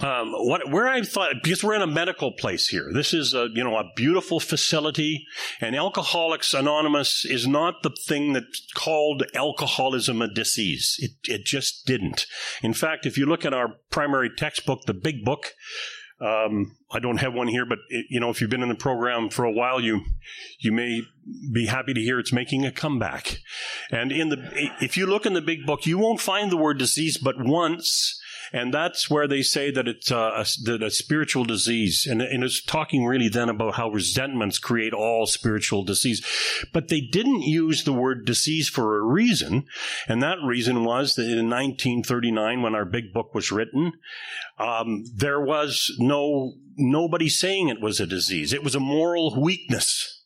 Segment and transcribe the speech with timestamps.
[0.00, 2.90] Um, what, where I thought, because we're in a medical place here.
[2.92, 5.26] This is a, you know, a beautiful facility
[5.60, 10.96] and Alcoholics Anonymous is not the thing that called alcoholism a disease.
[11.00, 12.26] It, it just didn't.
[12.62, 15.52] In fact, if you look at our primary textbook, the big book,
[16.20, 18.74] um, I don't have one here, but it, you know, if you've been in the
[18.74, 20.02] program for a while, you
[20.58, 21.02] you may
[21.50, 23.38] be happy to hear it's making a comeback.
[23.90, 26.78] And in the if you look in the big book, you won't find the word
[26.78, 28.19] disease but once
[28.52, 32.42] and that's where they say that it's uh, a, that a spiritual disease, and, and
[32.42, 36.24] it's talking really then about how resentments create all spiritual disease.
[36.72, 39.66] But they didn't use the word disease for a reason,
[40.08, 43.92] and that reason was that in 1939, when our big book was written,
[44.58, 48.52] um, there was no nobody saying it was a disease.
[48.52, 50.24] It was a moral weakness.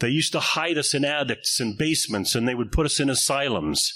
[0.00, 3.10] They used to hide us in attics and basements, and they would put us in
[3.10, 3.92] asylums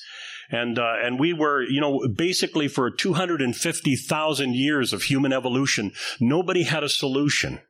[0.51, 6.65] and uh, and we were, you know, basically for 250,000 years of human evolution, nobody
[6.65, 7.61] had a solution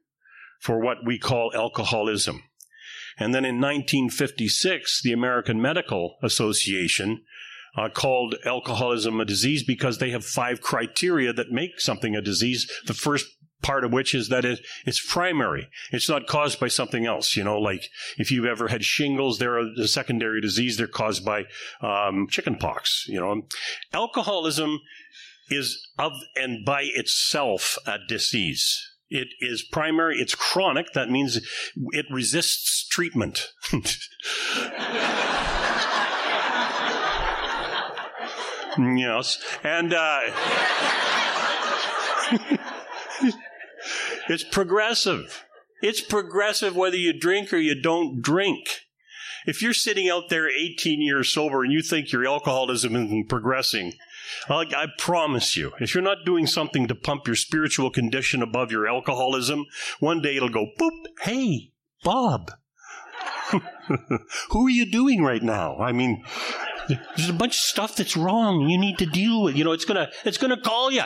[0.61, 2.43] for what we call alcoholism.
[3.19, 7.23] And then in 1956, the American Medical Association
[7.77, 12.71] uh, called alcoholism a disease because they have five criteria that make something a disease.
[12.87, 13.27] The first
[13.65, 15.69] part of which is that it, it's primary.
[15.91, 17.35] It's not caused by something else.
[17.35, 20.77] You know, like if you've ever had shingles, they're a, secondary disease.
[20.77, 21.45] They're caused by
[21.81, 23.07] um, chickenpox.
[23.09, 23.43] You know,
[23.93, 24.81] alcoholism
[25.49, 28.91] is of and by itself a disease.
[29.09, 30.19] It is primary.
[30.19, 30.93] It's chronic.
[30.93, 31.41] That means
[31.93, 33.49] it resists treatment.
[38.79, 39.95] yes, and.
[39.95, 40.21] Uh,
[44.29, 45.45] It's progressive.
[45.83, 48.87] It's progressive whether you drink or you don't drink.
[49.47, 53.93] If you're sitting out there 18 years sober and you think your alcoholism isn't progressing,
[54.49, 58.89] I promise you, if you're not doing something to pump your spiritual condition above your
[58.89, 59.67] alcoholism,
[60.01, 61.05] one day it'll go boop.
[61.21, 62.53] Hey, Bob,
[64.51, 65.77] who are you doing right now?
[65.79, 66.25] I mean,
[66.89, 68.69] there's a bunch of stuff that's wrong.
[68.69, 69.57] You need to deal with.
[69.57, 71.05] You know, it's gonna it's gonna call you.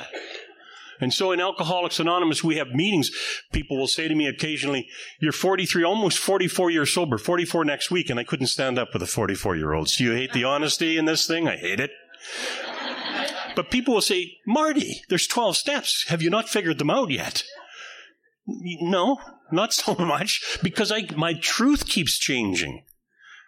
[1.01, 3.11] And so in Alcoholics Anonymous, we have meetings.
[3.53, 4.89] People will say to me occasionally,
[5.21, 9.03] You're 43, almost 44 years sober, 44 next week, and I couldn't stand up with
[9.03, 9.89] a 44 year old.
[9.89, 11.49] Do you hate the honesty in this thing?
[11.49, 11.91] I hate it.
[13.55, 16.05] But people will say, Marty, there's 12 steps.
[16.09, 17.43] Have you not figured them out yet?
[18.47, 19.19] No,
[19.51, 22.85] not so much, because I, my truth keeps changing.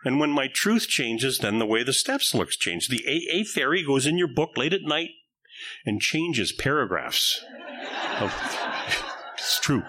[0.04, 2.88] And when my truth changes, then the way the steps looks change.
[2.88, 5.10] The AA fairy goes in your book late at night
[5.84, 7.44] and changes paragraphs.
[8.20, 8.34] Of,
[9.34, 9.82] it's true.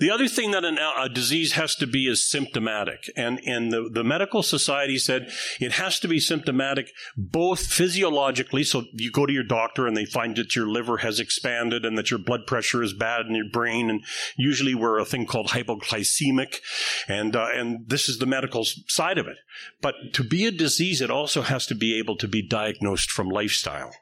[0.00, 3.10] The other thing that an, a disease has to be is symptomatic.
[3.16, 5.30] And, and the, the medical society said
[5.60, 10.06] it has to be symptomatic both physiologically, so you go to your doctor and they
[10.06, 13.50] find that your liver has expanded and that your blood pressure is bad in your
[13.52, 13.90] brain.
[13.90, 14.02] And
[14.38, 16.60] usually we're a thing called hypoglycemic.
[17.06, 19.36] And, uh, and this is the medical side of it.
[19.82, 23.28] But to be a disease, it also has to be able to be diagnosed from
[23.28, 23.92] lifestyle.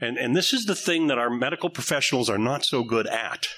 [0.00, 3.48] And, and this is the thing that our medical professionals are not so good at.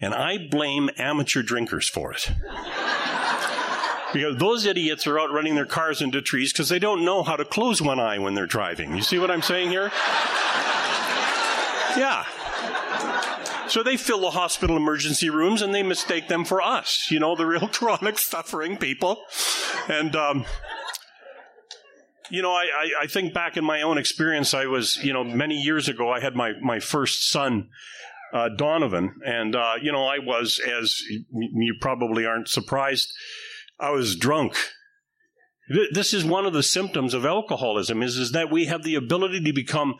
[0.00, 2.30] And I blame amateur drinkers for it.
[4.12, 7.36] because those idiots are out running their cars into trees because they don't know how
[7.36, 8.94] to close one eye when they're driving.
[8.94, 9.90] You see what I'm saying here?
[11.96, 12.24] Yeah.
[13.68, 17.36] So they fill the hospital emergency rooms and they mistake them for us, you know,
[17.36, 19.22] the real chronic suffering people.
[19.88, 20.44] And, um,
[22.34, 25.22] you know, I, I, I, think back in my own experience, I was, you know,
[25.22, 27.68] many years ago, I had my, my first son,
[28.32, 29.14] uh, Donovan.
[29.24, 33.12] And, uh, you know, I was, as you probably aren't surprised,
[33.78, 34.56] I was drunk.
[35.92, 39.42] This is one of the symptoms of alcoholism is, is that we have the ability
[39.44, 39.94] to become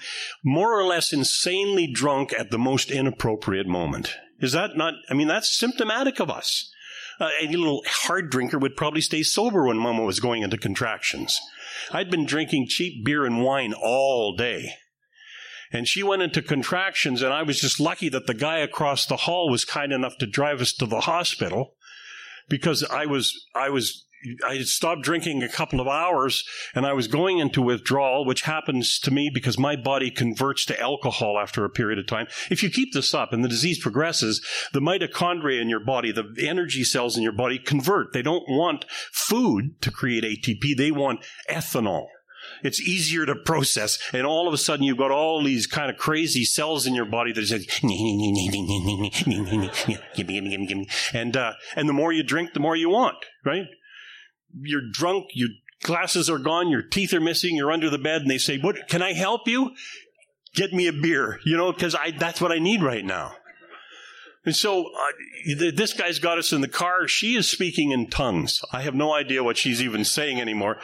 [0.45, 4.15] more or less insanely drunk at the most inappropriate moment.
[4.41, 6.71] Is that not, I mean, that's symptomatic of us.
[7.19, 11.41] Uh, any little hard drinker would probably stay sober when mama was going into contractions.
[11.91, 14.75] I'd been drinking cheap beer and wine all day.
[15.73, 19.17] And she went into contractions, and I was just lucky that the guy across the
[19.17, 21.75] hall was kind enough to drive us to the hospital
[22.49, 24.04] because I was, I was,
[24.47, 26.45] I stopped drinking a couple of hours
[26.75, 30.81] and I was going into withdrawal, which happens to me because my body converts to
[30.81, 32.27] alcohol after a period of time.
[32.51, 36.25] If you keep this up and the disease progresses, the mitochondria in your body, the
[36.39, 38.13] energy cells in your body convert.
[38.13, 40.77] They don't want food to create ATP.
[40.77, 42.07] They want ethanol.
[42.63, 43.99] It's easier to process.
[44.13, 47.05] And all of a sudden you've got all these kind of crazy cells in your
[47.05, 47.67] body that say.
[51.13, 53.67] And, uh, and the more you drink, the more you want, right?
[54.61, 55.51] You're drunk, your
[55.83, 58.89] glasses are gone, your teeth are missing, you're under the bed, and they say, what,
[58.89, 59.73] can I help you?
[60.55, 63.35] Get me a beer, you know, cause I, that's what I need right now.
[64.47, 67.09] And so uh, this guy's got us in the car.
[67.09, 68.61] She is speaking in tongues.
[68.73, 70.79] I have no idea what she's even saying anymore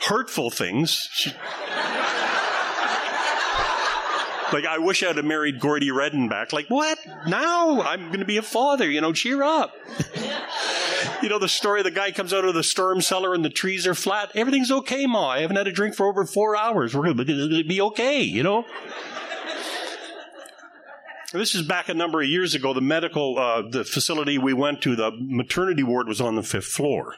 [0.00, 1.08] hurtful things.
[1.12, 1.30] She,
[4.52, 6.52] like, I wish I'd have married Gordy Redden back.
[6.52, 6.98] Like, what?
[7.26, 8.88] Now I'm going to be a father.
[8.90, 9.74] You know, cheer up.
[11.22, 13.86] you know, the story the guy comes out of the storm cellar and the trees
[13.86, 14.30] are flat.
[14.34, 15.30] Everything's okay, Ma.
[15.30, 16.94] I haven't had a drink for over four hours.
[16.94, 18.64] We're going to be okay, you know?
[21.32, 22.72] This is back a number of years ago.
[22.72, 26.68] The medical, uh, the facility we went to, the maternity ward was on the fifth
[26.68, 27.16] floor.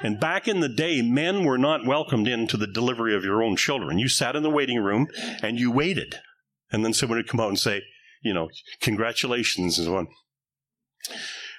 [0.00, 3.56] And back in the day, men were not welcomed into the delivery of your own
[3.56, 3.98] children.
[3.98, 5.08] You sat in the waiting room
[5.42, 6.20] and you waited.
[6.70, 7.82] And then someone would come out and say,
[8.22, 8.48] you know,
[8.80, 10.08] congratulations and so on.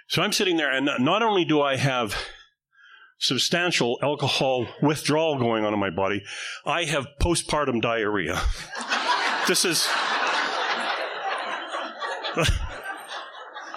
[0.10, 2.16] So I'm sitting there, and not only do I have
[3.20, 6.24] substantial alcohol withdrawal going on in my body,
[6.66, 8.42] I have postpartum diarrhea.
[9.48, 9.88] this is.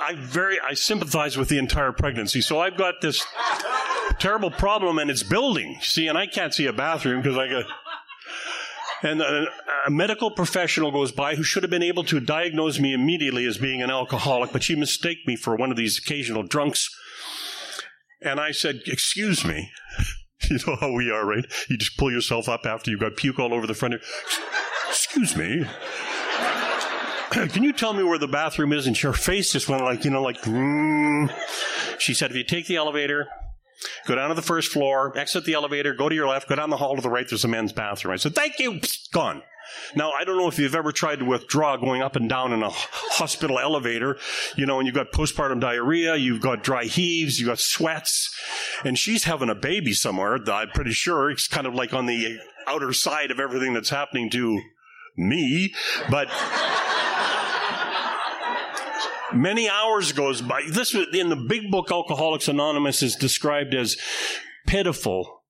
[0.05, 2.40] I very I sympathize with the entire pregnancy.
[2.40, 3.25] So I've got this
[4.19, 5.78] terrible problem and it's building.
[5.82, 7.67] See, and I can't see a bathroom because I got.
[9.02, 9.46] And a,
[9.87, 13.58] a, medical professional goes by who should have been able to diagnose me immediately as
[13.58, 16.88] being an alcoholic, but she mistaked me for one of these occasional drunks.
[18.20, 19.70] And I said, Excuse me.
[20.50, 21.44] You know how we are, right?
[21.69, 23.94] You just pull yourself up after you've got puke all over the front.
[23.94, 24.02] Of-
[24.88, 25.64] Excuse me.
[27.31, 28.88] Can you tell me where the bathroom is?
[28.88, 31.32] And her face just went like, you know, like, mm.
[31.99, 33.28] she said, if you take the elevator,
[34.06, 36.70] Go down to the first floor, exit the elevator, go to your left, go down
[36.70, 38.12] the hall to the right, there's a men's bathroom.
[38.12, 39.43] I said, thank you, Psst, gone.
[39.94, 42.62] Now, I don't know if you've ever tried to withdraw going up and down in
[42.62, 44.19] a hospital elevator,
[44.56, 48.34] you know, and you've got postpartum diarrhea, you've got dry heaves, you've got sweats,
[48.84, 51.31] and she's having a baby somewhere, I'm pretty sure.
[51.31, 54.60] It's kind of like on the outer side of everything that's happening to
[55.16, 55.75] me,
[56.10, 56.28] but
[59.34, 60.62] Many hours goes by.
[60.69, 63.96] This in the big book Alcoholics Anonymous is described as
[64.67, 65.43] pitiful,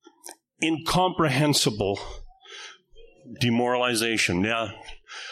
[0.62, 1.99] incomprehensible
[3.40, 4.44] demoralization.
[4.44, 4.70] Yeah.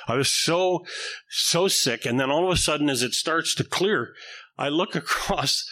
[0.07, 0.85] I was so,
[1.29, 2.05] so sick.
[2.05, 4.15] And then all of a sudden, as it starts to clear,
[4.59, 5.65] I look across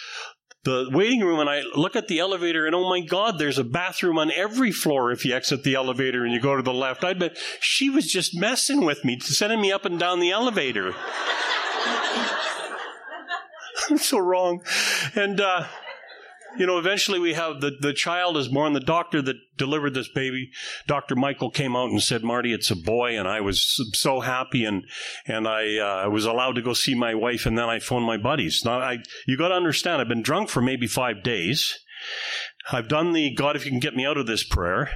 [0.65, 3.65] the waiting room and I look at the elevator and oh my God, there's a
[3.65, 7.05] bathroom on every floor if you exit the elevator and you go to the left.
[7.05, 10.95] I bet she was just messing with me, sending me up and down the elevator.
[13.97, 14.63] so wrong.
[15.15, 15.65] And, uh,
[16.57, 18.73] you know, eventually we have the, the child is born.
[18.73, 20.51] The doctor that delivered this baby,
[20.87, 21.15] Dr.
[21.15, 23.19] Michael came out and said, Marty, it's a boy.
[23.19, 24.65] And I was so happy.
[24.65, 24.85] And,
[25.27, 27.47] and I, uh, was allowed to go see my wife.
[27.47, 28.65] And then I phoned my buddies.
[28.65, 31.79] Now I, you got to understand, I've been drunk for maybe five days.
[32.71, 34.91] I've done the God, if you can get me out of this prayer.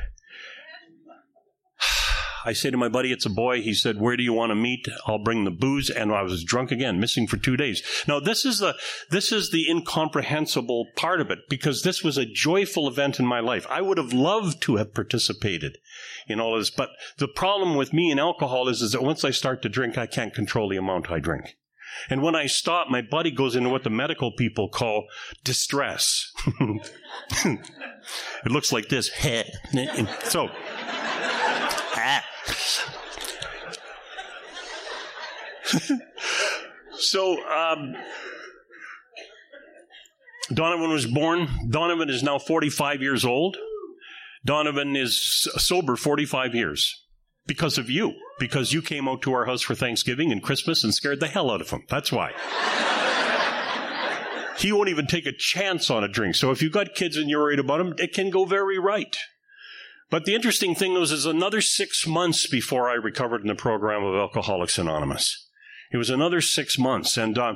[2.44, 3.62] I say to my buddy, it's a boy.
[3.62, 4.86] He said, where do you want to meet?
[5.06, 5.90] I'll bring the booze.
[5.90, 7.82] And I was drunk again, missing for two days.
[8.06, 8.74] Now, this is the,
[9.10, 13.40] this is the incomprehensible part of it because this was a joyful event in my
[13.40, 13.66] life.
[13.70, 15.78] I would have loved to have participated
[16.26, 16.70] in all of this.
[16.70, 19.96] But the problem with me and alcohol is, is that once I start to drink,
[19.96, 21.56] I can't control the amount I drink.
[22.08, 25.06] And when I stop, my body goes into what the medical people call
[25.44, 26.32] distress.
[27.44, 27.60] it
[28.46, 29.10] looks like this.
[30.24, 30.48] so,
[31.94, 32.24] ah.
[36.98, 37.94] so, um,
[40.52, 41.48] Donovan was born.
[41.68, 43.56] Donovan is now 45 years old.
[44.44, 47.06] Donovan is sober 45 years
[47.46, 50.92] because of you, because you came out to our house for Thanksgiving and Christmas and
[50.92, 51.84] scared the hell out of him.
[51.88, 52.32] That's why.
[54.58, 56.34] he won't even take a chance on a drink.
[56.34, 59.16] So if you've got kids and you're worried about them, it can go very right.
[60.10, 64.04] But the interesting thing was, is another six months before I recovered in the program
[64.04, 65.48] of Alcoholics Anonymous.
[65.92, 67.54] It was another six months, and uh,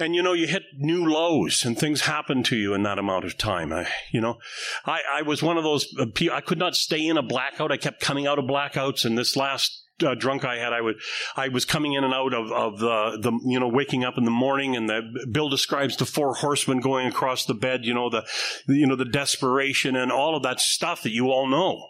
[0.00, 3.24] and you know you hit new lows, and things happen to you in that amount
[3.24, 3.72] of time.
[3.72, 4.38] I, you know,
[4.84, 6.06] I, I was one of those uh.
[6.32, 7.70] I could not stay in a blackout.
[7.70, 10.96] I kept coming out of blackouts, and this last uh, drunk I had, I would,
[11.36, 14.24] I was coming in and out of, of the, the, you know, waking up in
[14.24, 18.10] the morning and the, Bill describes the four horsemen going across the bed, you know,
[18.10, 18.26] the,
[18.66, 21.86] you know, the desperation and all of that stuff that you all know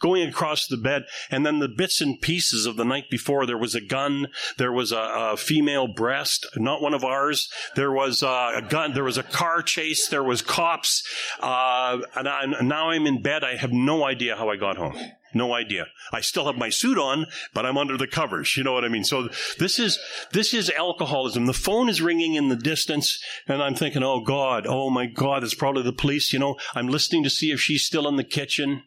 [0.00, 3.46] going across the bed, and then the bits and pieces of the night before.
[3.46, 4.28] There was a gun,
[4.58, 7.50] there was a, a female breast, not one of ours.
[7.74, 11.02] There was a, a gun, there was a car chase, there was cops,
[11.40, 13.44] uh, and, I, and now I'm in bed.
[13.44, 14.96] I have no idea how I got home.
[15.36, 15.86] No idea.
[16.12, 18.56] I still have my suit on, but I'm under the covers.
[18.56, 19.04] You know what I mean?
[19.04, 19.28] So
[19.58, 19.98] this is,
[20.32, 21.44] this is alcoholism.
[21.44, 25.44] The phone is ringing in the distance and I'm thinking, oh God, oh my God,
[25.44, 26.32] it's probably the police.
[26.32, 28.84] You know, I'm listening to see if she's still in the kitchen.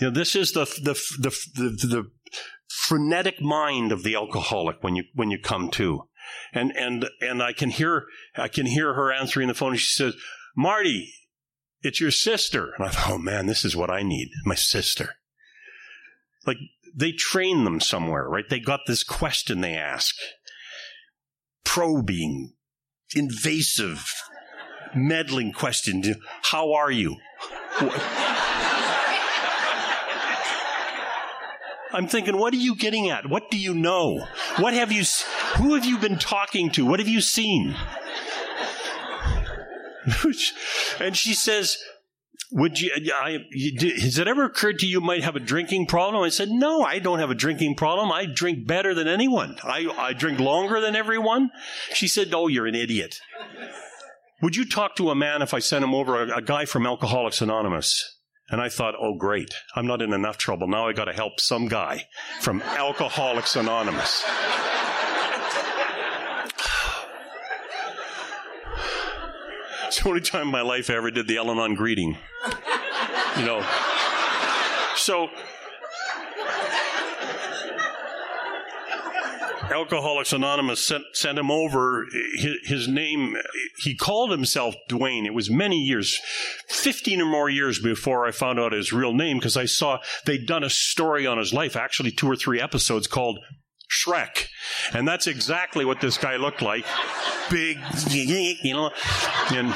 [0.00, 2.10] You know, this is the, the, the, the, the
[2.68, 6.08] frenetic mind of the alcoholic when you, when you come to.
[6.52, 8.04] And, and, and I can hear,
[8.36, 10.14] I can hear her answering the phone and she says,
[10.56, 11.12] Marty,
[11.82, 12.72] it's your sister.
[12.76, 14.30] And I thought, oh man, this is what I need.
[14.44, 15.14] My sister.
[16.46, 16.56] Like
[16.94, 18.48] they train them somewhere, right?
[18.48, 20.14] They got this question they ask.
[21.64, 22.54] Probing,
[23.14, 24.12] invasive,
[24.94, 26.02] meddling question.
[26.42, 27.16] How are you?
[31.94, 33.28] I'm thinking, what are you getting at?
[33.28, 34.26] What do you know?
[34.58, 35.04] What have you,
[35.56, 36.84] who have you been talking to?
[36.84, 37.76] What have you seen?
[41.00, 41.78] and she says,
[42.50, 43.38] would you, uh, I,
[44.00, 46.22] has it ever occurred to you might have a drinking problem?
[46.22, 48.12] I said, no, I don't have a drinking problem.
[48.12, 49.56] I drink better than anyone.
[49.64, 51.50] I, I drink longer than everyone.
[51.94, 53.20] She said, oh, you're an idiot.
[54.42, 56.86] Would you talk to a man if I sent him over, a, a guy from
[56.86, 58.13] Alcoholics Anonymous?
[58.50, 59.54] And I thought, oh, great.
[59.74, 60.68] I'm not in enough trouble.
[60.68, 62.08] Now I got to help some guy
[62.40, 64.22] from Alcoholics Anonymous.
[69.86, 72.18] it's the only time in my life I ever did the Al Anon greeting.
[73.38, 73.66] You know.
[74.96, 75.30] So
[79.70, 82.06] Alcoholics Anonymous sent, sent him over.
[82.36, 83.36] His, his, name,
[83.78, 85.26] he called himself Dwayne.
[85.26, 86.18] It was many years,
[86.68, 90.46] 15 or more years before I found out his real name because I saw they'd
[90.46, 93.38] done a story on his life, actually two or three episodes called
[93.90, 94.48] Shrek.
[94.92, 96.84] And that's exactly what this guy looked like.
[97.50, 97.78] Big,
[98.10, 98.90] you know,
[99.52, 99.74] and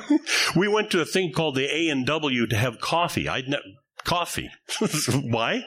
[0.56, 3.28] we went to a thing called the A and W to have coffee.
[3.28, 4.50] I'd ne- coffee.
[5.14, 5.64] Why?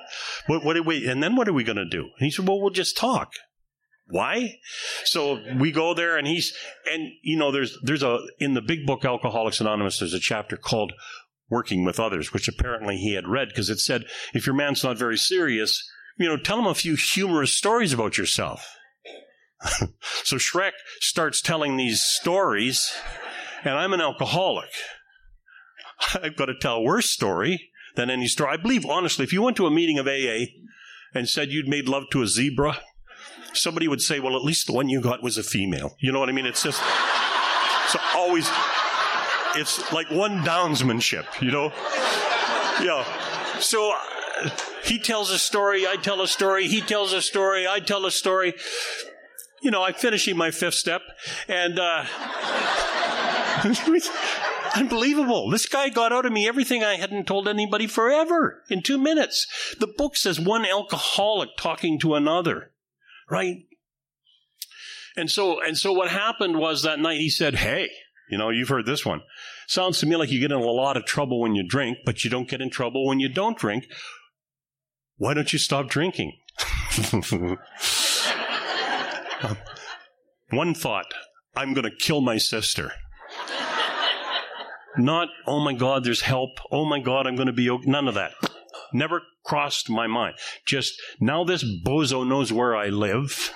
[0.48, 2.02] What, what did we, and then what are we going to do?
[2.02, 3.34] And he said, well, we'll just talk.
[4.08, 4.60] Why?
[5.04, 6.54] So we go there and he's,
[6.92, 10.58] and you know, there's, there's a, in the big book Alcoholics Anonymous, there's a chapter
[10.58, 10.94] called
[11.50, 14.98] Working with Others, which apparently he had read because it said, if your man's not
[14.98, 15.84] very serious,
[16.18, 18.78] you know, tell him a few humorous stories about yourself.
[20.24, 22.94] so Shrek starts telling these stories,
[23.64, 24.70] and I'm an alcoholic.
[26.22, 28.52] I've got to tell a worse story than any story.
[28.54, 30.46] I believe, honestly, if you went to a meeting of AA
[31.14, 32.80] and said you'd made love to a zebra,
[33.54, 35.96] somebody would say, well, at least the one you got was a female.
[36.00, 36.46] You know what I mean?
[36.46, 36.82] It's just,
[37.86, 38.50] it's always,
[39.56, 41.72] it's like one downsmanship, you know?
[42.82, 43.06] Yeah.
[43.60, 44.50] So uh,
[44.84, 48.12] he tells a story, I tell a story, he tells a story, I tell a
[48.12, 48.54] story.
[49.62, 51.02] You know, I'm finishing my fifth step,
[51.48, 52.06] and uh,
[54.76, 55.50] Unbelievable.
[55.50, 59.48] This guy got out of me everything I hadn't told anybody forever in two minutes.
[59.80, 62.72] The book says one alcoholic talking to another,
[63.30, 63.66] right?
[65.16, 67.90] And so, and so what happened was that night he said, Hey,
[68.30, 69.22] you know, you've heard this one.
[69.68, 72.26] Sounds to me like you get in a lot of trouble when you drink, but
[72.26, 73.86] you don't get in trouble when you don't drink.
[75.18, 76.34] Why don't you stop drinking?
[80.50, 81.14] one thought
[81.56, 82.92] I'm going to kill my sister.
[84.98, 86.60] Not, oh my God, there's help.
[86.72, 87.90] Oh my God, I'm going to be okay.
[87.90, 88.32] None of that.
[88.94, 90.36] Never crossed my mind.
[90.66, 93.54] Just now this bozo knows where I live.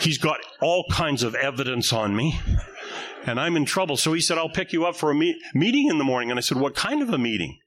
[0.00, 2.40] He's got all kinds of evidence on me.
[3.26, 3.96] And I'm in trouble.
[3.96, 6.30] So he said, I'll pick you up for a me- meeting in the morning.
[6.30, 7.58] And I said, What kind of a meeting?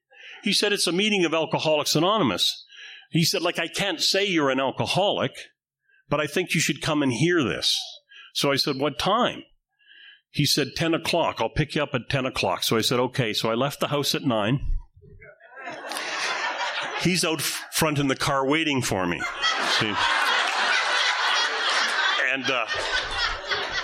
[0.44, 2.66] He said, It's a meeting of Alcoholics Anonymous.
[3.12, 5.34] He said, Like, I can't say you're an alcoholic,
[6.10, 7.80] but I think you should come and hear this.
[8.34, 9.44] So I said, What time?
[10.32, 11.38] He said, 10 o'clock.
[11.40, 12.64] I'll pick you up at 10 o'clock.
[12.64, 13.34] So I said, okay.
[13.34, 14.60] So I left the house at 9.
[17.02, 19.22] He's out front in the car waiting for me.
[19.80, 19.94] See?
[22.32, 22.66] And, uh,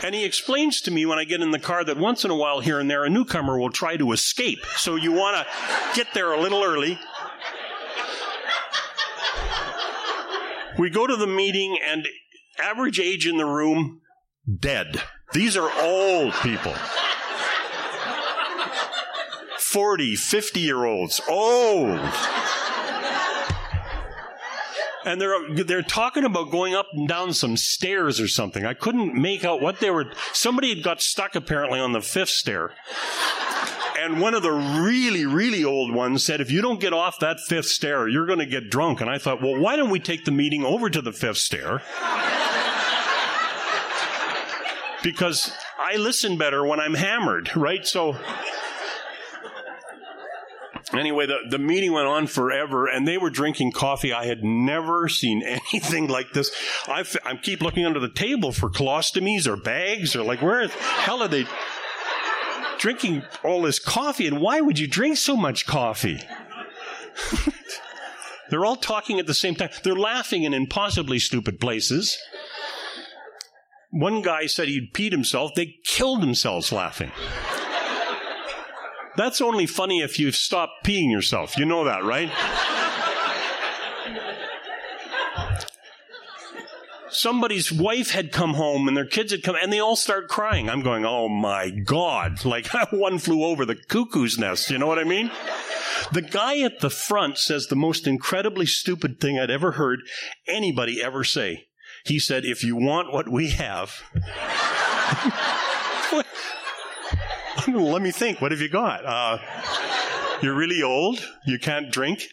[0.04, 2.36] and he explains to me when I get in the car that once in a
[2.36, 4.66] while here and there a newcomer will try to escape.
[4.78, 5.46] So you want to
[5.96, 6.98] get there a little early.
[10.78, 12.08] We go to the meeting and
[12.60, 14.02] average age in the room,
[14.60, 15.02] dead.
[15.34, 16.74] These are old people.
[19.60, 22.00] 40, 50 year olds, old.
[25.06, 28.66] and they're they're talking about going up and down some stairs or something.
[28.66, 30.06] I couldn't make out what they were.
[30.34, 32.72] Somebody had got stuck apparently on the fifth stair.
[34.00, 37.40] And one of the really, really old ones said, if you don't get off that
[37.42, 39.02] fifth stair, you're going to get drunk.
[39.02, 41.82] And I thought, well, why don't we take the meeting over to the fifth stair?
[45.04, 47.86] Because I listen better when I'm hammered, right?
[47.86, 48.18] So
[50.94, 54.14] anyway, the, the meeting went on forever and they were drinking coffee.
[54.14, 56.52] I had never seen anything like this.
[56.88, 60.74] I, I keep looking under the table for colostomies or bags or like, where the
[60.74, 61.46] hell are they
[62.80, 64.28] drinking all this coffee?
[64.28, 66.22] And why would you drink so much coffee?
[68.50, 69.70] They're all talking at the same time.
[69.84, 72.18] They're laughing in impossibly stupid places.
[73.98, 75.56] One guy said he'd peed himself.
[75.56, 77.12] They killed themselves laughing.
[79.16, 81.58] That's only funny if you've stopped peeing yourself.
[81.58, 82.32] You know that, right?
[87.10, 90.70] Somebody's wife had come home and their kids had come and they all start crying.
[90.70, 92.46] I'm going, oh my God.
[92.46, 94.70] Like one flew over the cuckoo's nest.
[94.70, 95.32] You know what I mean?
[96.14, 100.02] The guy at the front says the most incredibly stupid thing I'd ever heard
[100.48, 101.67] anybody ever say.
[102.08, 104.02] He said, if you want what we have,
[107.68, 108.42] let me think.
[108.42, 109.06] What have you got?
[109.06, 109.38] Uh,
[110.42, 111.20] you're really old.
[111.46, 112.28] You can't drink.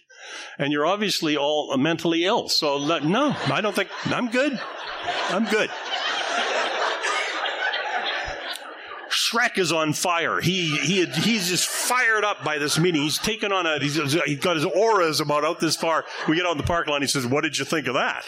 [0.59, 2.49] And you're obviously all mentally ill.
[2.49, 4.59] So, no, I don't think, I'm good.
[5.29, 5.71] I'm good.
[9.11, 10.41] Shrek is on fire.
[10.41, 13.03] He, he, he's just fired up by this meeting.
[13.03, 16.05] He's taken on a, he's, he's got his auras about out this far.
[16.29, 17.01] We get on the park line.
[17.01, 18.25] He says, what did you think of that?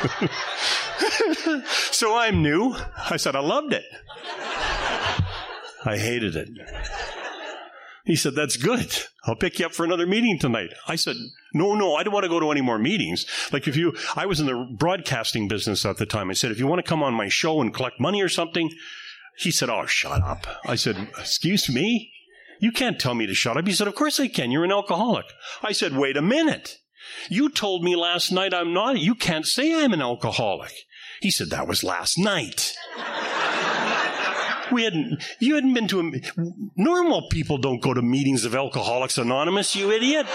[1.90, 2.74] so I'm new.
[3.10, 3.84] I said, I loved it.
[5.84, 6.48] I hated it.
[8.04, 8.92] He said, That's good.
[9.24, 10.72] I'll pick you up for another meeting tonight.
[10.88, 11.16] I said,
[11.54, 13.26] No, no, I don't want to go to any more meetings.
[13.52, 16.30] Like if you, I was in the broadcasting business at the time.
[16.30, 18.70] I said, If you want to come on my show and collect money or something,
[19.38, 20.46] he said, Oh, shut up.
[20.64, 22.12] I said, Excuse me?
[22.60, 23.66] You can't tell me to shut up.
[23.66, 24.50] He said, Of course I can.
[24.50, 25.26] You're an alcoholic.
[25.62, 26.78] I said, Wait a minute.
[27.28, 28.98] You told me last night I'm not.
[28.98, 30.72] You can't say I'm an alcoholic.
[31.20, 32.74] He said, That was last night.
[34.72, 36.12] We hadn't, you hadn't been to a,
[36.76, 40.26] normal people don't go to meetings of Alcoholics Anonymous, you idiot.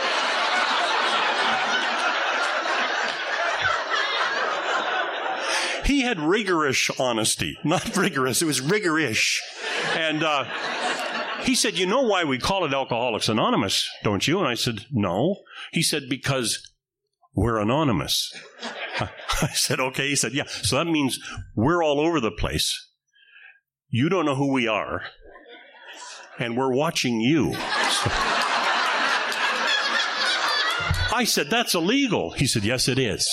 [5.85, 7.57] he had rigorous honesty.
[7.63, 9.39] Not rigorous, it was rigorish.
[9.95, 10.45] And, uh,
[11.45, 14.39] he said, You know why we call it Alcoholics Anonymous, don't you?
[14.39, 15.37] And I said, No.
[15.71, 16.71] He said, Because
[17.33, 18.33] we're anonymous.
[18.99, 20.09] I said, Okay.
[20.09, 20.45] He said, Yeah.
[20.45, 21.19] So that means
[21.55, 22.89] we're all over the place.
[23.89, 25.03] You don't know who we are,
[26.39, 27.53] and we're watching you.
[31.13, 32.31] I said, That's illegal.
[32.31, 33.27] He said, Yes, it is.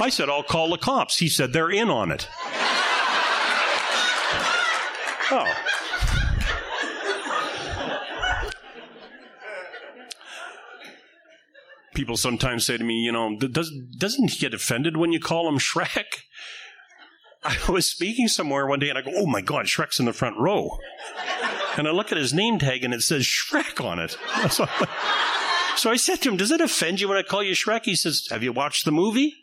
[0.00, 1.18] I said, I'll call the cops.
[1.18, 2.28] He said, They're in on it.
[5.30, 5.63] Oh.
[11.94, 15.48] People sometimes say to me, you know, does, doesn't he get offended when you call
[15.48, 16.22] him Shrek?
[17.44, 20.12] I was speaking somewhere one day and I go, oh my God, Shrek's in the
[20.12, 20.78] front row.
[21.76, 24.16] And I look at his name tag and it says Shrek on it.
[24.50, 24.66] So,
[25.76, 27.84] so I said to him, does it offend you when I call you Shrek?
[27.84, 29.34] He says, have you watched the movie?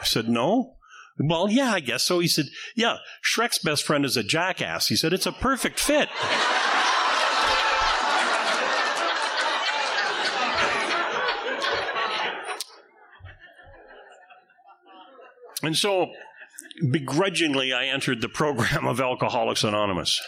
[0.00, 0.76] I said, no.
[1.18, 2.18] Well, yeah, I guess so.
[2.18, 4.88] He said, yeah, Shrek's best friend is a jackass.
[4.88, 6.08] He said, it's a perfect fit.
[15.62, 16.12] And so
[16.90, 20.20] begrudgingly, I entered the program of Alcoholics Anonymous.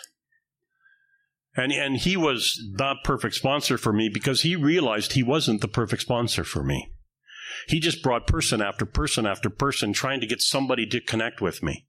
[1.57, 5.69] And, and he was the perfect sponsor for me because he realized he wasn't the
[5.69, 6.93] perfect sponsor for me.
[7.67, 11.63] He just brought person after person after person trying to get somebody to connect with
[11.63, 11.88] me.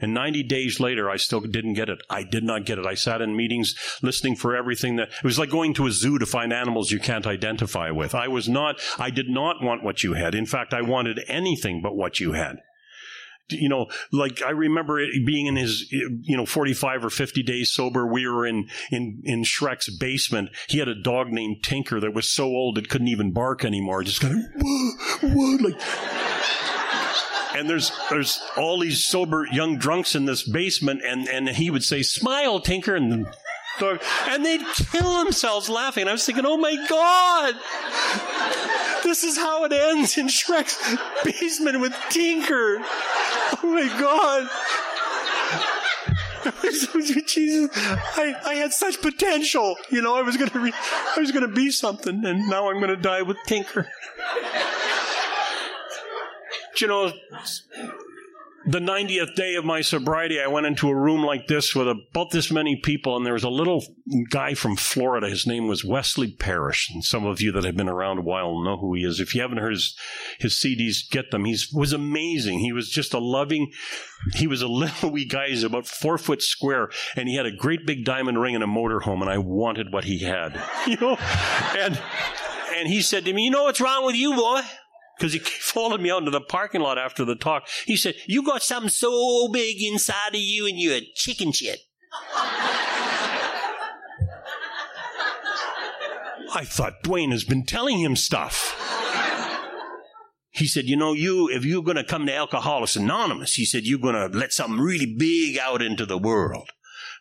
[0.00, 2.00] And 90 days later, I still didn't get it.
[2.08, 2.86] I did not get it.
[2.86, 6.18] I sat in meetings listening for everything that, it was like going to a zoo
[6.18, 8.14] to find animals you can't identify with.
[8.14, 10.34] I was not, I did not want what you had.
[10.34, 12.58] In fact, I wanted anything but what you had
[13.52, 17.72] you know, like I remember it being in his, you know, 45 or 50 days
[17.72, 18.06] sober.
[18.06, 20.50] We were in, in, in Shrek's basement.
[20.68, 24.02] He had a dog named Tinker that was so old it couldn't even bark anymore.
[24.02, 25.80] Just kind of, whoa, whoa, like,
[27.54, 31.84] and there's, there's all these sober young drunks in this basement and, and he would
[31.84, 32.94] say, smile, Tinker.
[32.94, 33.26] And
[34.26, 36.08] and they'd kill themselves laughing.
[36.08, 37.54] I was thinking, oh my God,
[39.02, 40.78] this is how it ends in Shrek's
[41.24, 42.78] basement with Tinker.
[42.82, 44.48] Oh my God.
[47.26, 49.76] Jesus, I, I had such potential.
[49.90, 50.72] You know, I was gonna re-
[51.16, 53.88] I was gonna be something, and now I'm gonna die with Tinker.
[56.80, 57.12] You know,
[58.66, 62.30] the 90th day of my sobriety, I went into a room like this with about
[62.30, 63.82] this many people, and there was a little
[64.30, 65.28] guy from Florida.
[65.28, 68.62] His name was Wesley Parrish, and some of you that have been around a while
[68.62, 69.18] know who he is.
[69.18, 69.96] If you haven't heard his,
[70.38, 71.46] his CDs, get them.
[71.46, 72.58] He was amazing.
[72.58, 73.72] He was just a loving,
[74.34, 75.48] he was a little wee guy.
[75.48, 78.68] He's about four foot square, and he had a great big diamond ring and a
[78.68, 81.16] motorhome, and I wanted what he had, you know,
[81.78, 81.98] and
[82.76, 84.60] and he said to me, "You know what's wrong with you, boy?"
[85.20, 87.68] Because he followed me out into the parking lot after the talk.
[87.84, 91.80] He said, You got something so big inside of you and you're a chicken shit.
[96.52, 98.76] I thought Dwayne has been telling him stuff.
[100.50, 103.84] He said, You know, you, if you're going to come to Alcoholics Anonymous, he said,
[103.84, 106.70] you're going to let something really big out into the world.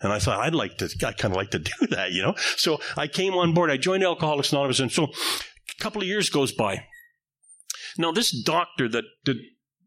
[0.02, 2.36] And I thought, I'd like to, I kind of like to do that, you know?
[2.56, 3.70] So I came on board.
[3.70, 4.80] I joined Alcoholics Anonymous.
[4.80, 6.86] And so a couple of years goes by.
[7.98, 9.38] Now, this doctor that did,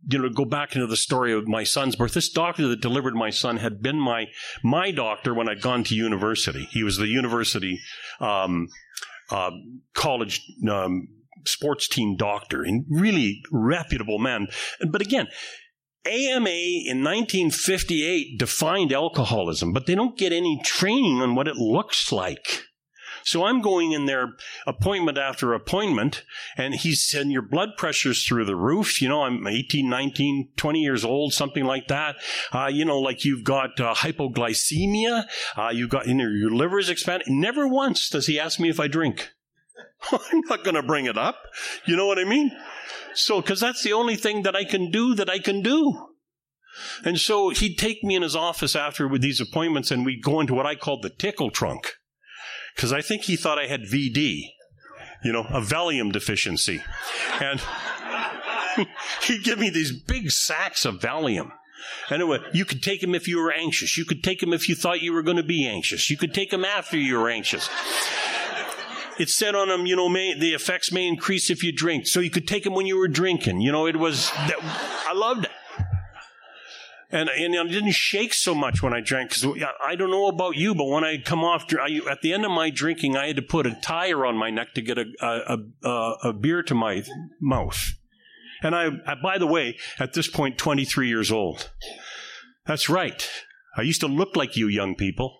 [0.08, 2.14] you know, go back into the story of my son's birth.
[2.14, 4.26] This doctor that delivered my son had been my
[4.62, 6.68] my doctor when I'd gone to university.
[6.70, 7.80] He was the university
[8.20, 8.68] um,
[9.30, 9.50] uh,
[9.94, 11.08] college um,
[11.46, 14.48] sports team doctor, and really reputable man.
[14.88, 15.28] But again.
[16.04, 22.10] AMA in 1958 defined alcoholism, but they don't get any training on what it looks
[22.10, 22.64] like.
[23.24, 24.34] So I'm going in there
[24.66, 26.24] appointment after appointment,
[26.56, 29.00] and he's said, Your blood pressure's through the roof.
[29.00, 32.16] You know, I'm 18, 19, 20 years old, something like that.
[32.52, 36.78] Uh, you know, like you've got uh, hypoglycemia, uh, you've got, you know, your liver
[36.78, 37.40] is expanding.
[37.40, 39.30] Never once does he ask me if I drink.
[40.12, 41.36] I'm not going to bring it up.
[41.84, 42.50] You know what I mean?
[43.14, 46.08] So, because that's the only thing that I can do that I can do.
[47.04, 50.40] And so he'd take me in his office after with these appointments, and we'd go
[50.40, 51.96] into what I called the tickle trunk
[52.74, 54.52] because I think he thought I had VD,
[55.24, 56.82] you know, a Valium deficiency.
[57.40, 57.60] And
[59.22, 61.50] he'd give me these big sacks of Valium.
[62.10, 63.96] Anyway, you could take them if you were anxious.
[63.96, 66.10] You could take them if you thought you were going to be anxious.
[66.10, 67.68] You could take them after you were anxious.
[69.18, 72.06] It said on them, you know, may, the effects may increase if you drink.
[72.06, 73.60] So you could take them when you were drinking.
[73.60, 74.56] You know, it was, that,
[75.08, 75.50] I loved it.
[77.12, 80.56] And, and I didn't shake so much when I drank because I don't know about
[80.56, 83.36] you, but when I come off, I, at the end of my drinking, I had
[83.36, 86.74] to put a tire on my neck to get a, a, a, a beer to
[86.74, 87.02] my
[87.38, 87.92] mouth.
[88.62, 91.70] And I, I, by the way, at this point, 23 years old.
[92.64, 93.28] That's right.
[93.76, 95.38] I used to look like you young people.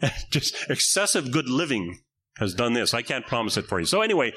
[0.30, 2.00] Just excessive good living
[2.38, 2.94] has done this.
[2.94, 3.86] I can't promise it for you.
[3.86, 4.32] So anyway,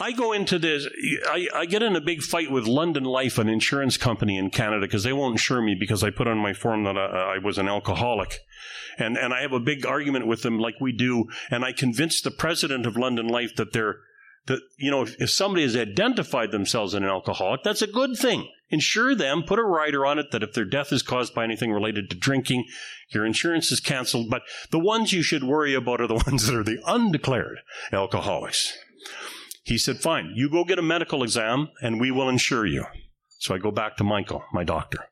[0.00, 0.88] I go into this,
[1.28, 4.86] I, I, get in a big fight with London Life, an insurance company in Canada,
[4.86, 7.58] because they won't insure me because I put on my form that I, I, was
[7.58, 8.38] an alcoholic.
[8.96, 11.26] And, and I have a big argument with them like we do.
[11.50, 13.96] And I convinced the president of London Life that they're,
[14.46, 18.16] that, you know, if, if somebody has identified themselves as an alcoholic, that's a good
[18.16, 18.48] thing.
[18.70, 21.72] Insure them, put a rider on it that if their death is caused by anything
[21.72, 22.64] related to drinking,
[23.10, 24.30] your insurance is canceled.
[24.30, 27.58] But the ones you should worry about are the ones that are the undeclared
[27.92, 28.78] alcoholics.
[29.62, 32.84] He said, Fine, you go get a medical exam and we will insure you.
[33.38, 35.06] So I go back to Michael, my doctor.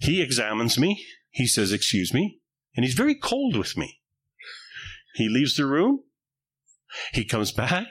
[0.00, 1.04] He examines me.
[1.30, 2.40] He says, Excuse me.
[2.74, 4.00] And he's very cold with me.
[5.14, 6.00] He leaves the room.
[7.12, 7.86] He comes back.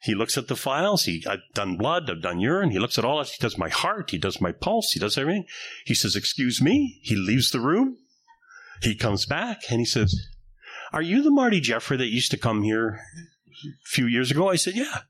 [0.00, 1.04] He looks at the files.
[1.04, 2.08] He, I've done blood.
[2.08, 2.70] I've done urine.
[2.70, 3.28] He looks at all that.
[3.28, 4.10] He does my heart.
[4.10, 4.92] He does my pulse.
[4.92, 5.46] He does everything.
[5.84, 7.00] He says, Excuse me.
[7.02, 7.98] He leaves the room.
[8.82, 10.14] He comes back and he says,
[10.92, 13.00] Are you the Marty Jeffrey that used to come here
[13.84, 14.48] few years ago?
[14.48, 15.00] I said, Yeah.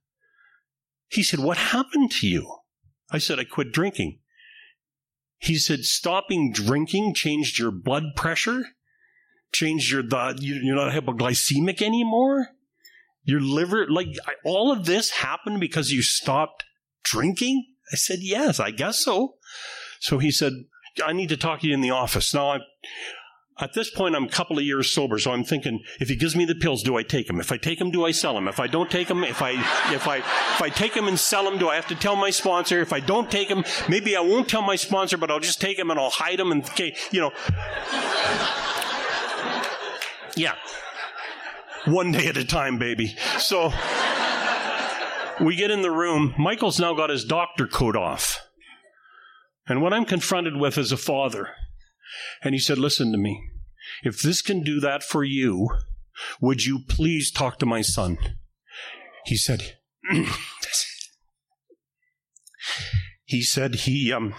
[1.08, 2.56] He said, What happened to you?
[3.10, 4.18] I said, I quit drinking.
[5.38, 8.64] He said, Stopping drinking changed your blood pressure?
[9.52, 12.48] Changed your, the, you're not hypoglycemic anymore?
[13.22, 14.08] Your liver, like
[14.44, 16.64] all of this happened because you stopped
[17.04, 17.66] drinking?
[17.92, 19.34] I said, Yes, I guess so.
[20.00, 20.52] So he said,
[21.04, 22.34] I need to talk to you in the office.
[22.34, 22.58] Now, I,
[23.60, 26.36] at this point, I'm a couple of years sober, so I'm thinking, if he gives
[26.36, 27.40] me the pills, do I take them?
[27.40, 28.46] If I take them, do I sell them?
[28.46, 29.50] If I don't take them, if I
[29.92, 32.30] if I if I take them and sell them, do I have to tell my
[32.30, 32.80] sponsor?
[32.80, 35.76] If I don't take them, maybe I won't tell my sponsor, but I'll just take
[35.76, 36.70] them and I'll hide them and
[37.10, 37.32] you know.
[40.36, 40.54] Yeah,
[41.86, 43.16] one day at a time, baby.
[43.38, 43.72] So
[45.40, 46.32] we get in the room.
[46.38, 48.40] Michael's now got his doctor coat off,
[49.66, 51.48] and what I'm confronted with is a father
[52.42, 53.50] and he said, Listen to me.
[54.02, 55.68] If this can do that for you,
[56.40, 58.18] would you please talk to my son?
[59.24, 59.76] He said,
[63.28, 64.34] He said he, um,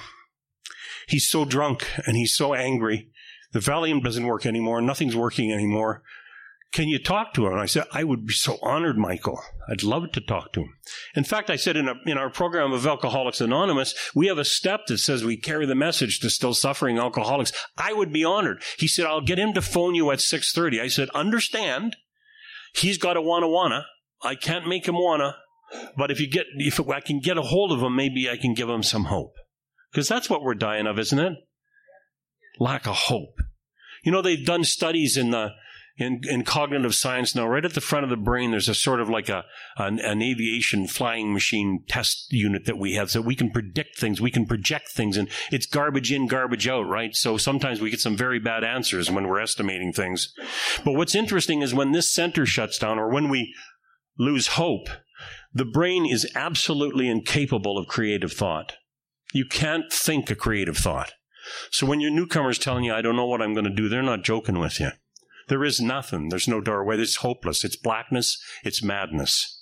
[1.08, 3.12] he's so drunk and he's so angry.
[3.52, 4.82] The Valium doesn't work anymore.
[4.82, 6.02] Nothing's working anymore.
[6.72, 7.54] Can you talk to him?
[7.54, 9.42] And I said, I would be so honored, Michael.
[9.68, 10.76] I'd love to talk to him.
[11.16, 14.46] In fact, I said in, a, in our program of Alcoholics Anonymous, we have a
[14.46, 17.52] step that says we carry the message to still suffering alcoholics.
[17.76, 18.62] I would be honored.
[18.78, 20.80] He said, I'll get him to phone you at 6.30.
[20.80, 21.96] I said, understand.
[22.74, 23.86] He's got a wanna wanna.
[24.22, 25.38] I can't make him wanna.
[25.98, 28.54] But if you get, if I can get a hold of him, maybe I can
[28.54, 29.34] give him some hope.
[29.92, 31.34] Because that's what we're dying of, isn't it?
[32.60, 33.40] Lack of hope.
[34.04, 35.50] You know, they've done studies in the,
[36.00, 39.02] in, in cognitive science now, right at the front of the brain, there's a sort
[39.02, 39.44] of like a
[39.78, 44.22] an, an, aviation flying machine test unit that we have, so we can predict things,
[44.22, 47.14] we can project things, and it's garbage in, garbage out, right?
[47.16, 50.34] So sometimes we get some very bad answers when we're estimating things.
[50.86, 53.54] But what's interesting is when this center shuts down, or when we
[54.18, 54.88] lose hope,
[55.54, 58.78] the brain is absolutely incapable of creative thought.
[59.34, 61.14] You can't think a creative thought.
[61.72, 64.02] So when your newcomer's telling you, I don't know what I'm going to do, they're
[64.02, 64.92] not joking with you.
[65.50, 66.30] There is nothing.
[66.30, 66.98] There's no doorway.
[66.98, 67.64] It's hopeless.
[67.64, 68.42] It's blackness.
[68.64, 69.60] It's madness.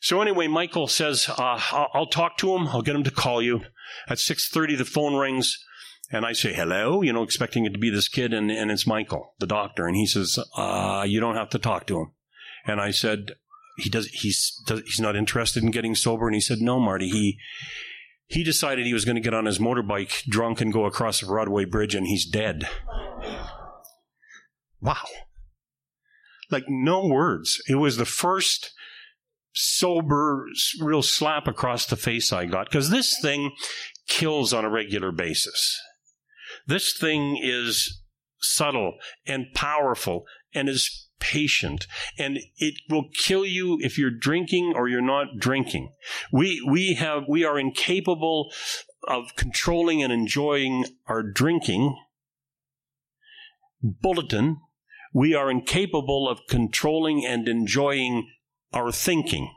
[0.00, 2.68] So anyway, Michael says, uh, I'll, I'll, talk to him.
[2.68, 3.62] I'll get him to call you.
[4.08, 5.62] At 6.30, the phone rings.
[6.10, 8.32] And I say, hello, you know, expecting it to be this kid.
[8.32, 9.86] And, and it's Michael, the doctor.
[9.86, 12.12] And he says, uh, you don't have to talk to him.
[12.64, 13.32] And I said,
[13.76, 16.26] he does, he's, does, he's not interested in getting sober.
[16.26, 17.38] And he said, no, Marty, he,
[18.26, 21.26] he decided he was going to get on his motorbike drunk and go across the
[21.26, 22.66] Broadway Bridge and he's dead.
[24.80, 25.06] Wow.
[26.50, 27.60] Like no words.
[27.68, 28.72] It was the first
[29.54, 30.46] sober,
[30.80, 33.52] real slap across the face I got because this thing
[34.08, 35.78] kills on a regular basis.
[36.66, 38.02] This thing is
[38.40, 38.94] subtle
[39.26, 41.86] and powerful and is patient
[42.16, 45.92] and it will kill you if you're drinking or you're not drinking.
[46.32, 48.52] We, we have, we are incapable
[49.06, 51.96] of controlling and enjoying our drinking.
[53.82, 54.58] Bulletin
[55.12, 58.28] we are incapable of controlling and enjoying
[58.72, 59.50] our thinking.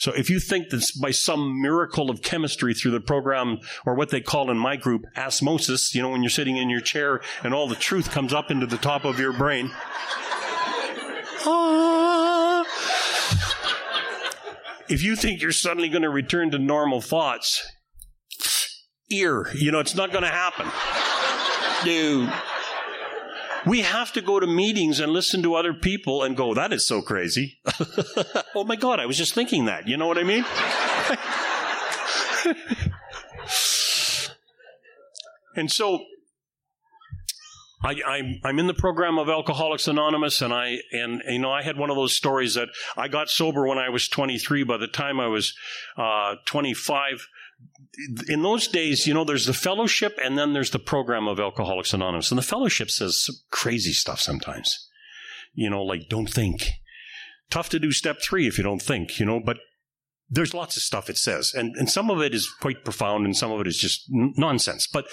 [0.00, 4.08] So if you think that by some miracle of chemistry through the program, or what
[4.08, 7.52] they call in my group, osmosis, you know, when you're sitting in your chair and
[7.52, 9.70] all the truth comes up into the top of your brain.
[11.42, 12.64] Ah.
[14.88, 17.62] if you think you're suddenly going to return to normal thoughts,
[19.10, 20.66] ear, you know, it's not going to happen.
[21.84, 22.32] Dude.
[23.66, 26.86] We have to go to meetings and listen to other people and go, that is
[26.86, 27.58] so crazy.
[28.54, 29.88] oh my God, I was just thinking that.
[29.88, 30.44] You know what I mean?
[35.56, 36.00] and so
[37.82, 41.62] I, I'm, I'm in the program of Alcoholics Anonymous, and I and you know I
[41.62, 44.64] had one of those stories that I got sober when I was 23.
[44.64, 45.54] By the time I was
[45.96, 47.26] uh, 25,
[48.28, 51.92] in those days, you know, there's the fellowship and then there's the program of Alcoholics
[51.92, 52.30] Anonymous.
[52.30, 54.88] And the fellowship says crazy stuff sometimes.
[55.52, 56.70] You know, like don't think.
[57.50, 59.58] Tough to do step three if you don't think, you know, but
[60.32, 61.52] there's lots of stuff it says.
[61.52, 64.32] And, and some of it is quite profound and some of it is just n-
[64.36, 64.86] nonsense.
[64.86, 65.06] But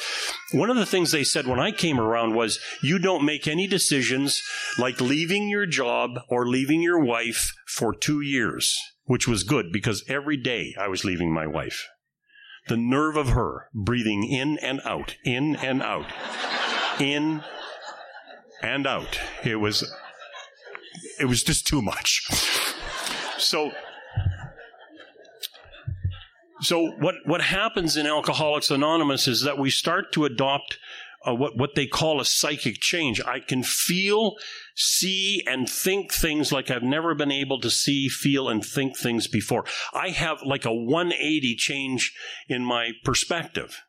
[0.52, 3.66] one of the things they said when I came around was you don't make any
[3.66, 4.44] decisions
[4.78, 10.04] like leaving your job or leaving your wife for two years, which was good because
[10.08, 11.88] every day I was leaving my wife
[12.68, 16.12] the nerve of her breathing in and out, in and out,
[17.00, 17.44] in
[18.62, 19.20] and out.
[19.44, 19.92] It was,
[21.20, 22.28] it was just too much.
[23.38, 23.72] So,
[26.62, 30.80] so what, what happens in Alcoholics Anonymous is that we start to adopt
[31.26, 33.22] what, what they call a psychic change.
[33.22, 34.36] I can feel,
[34.78, 39.28] see, and think things like I've never been able to see, feel, and think things
[39.28, 39.66] before.
[39.94, 42.14] I have like a 180 change
[42.48, 43.82] in my perspective